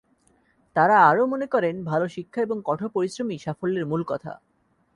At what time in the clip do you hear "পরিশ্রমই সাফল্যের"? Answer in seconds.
2.89-3.85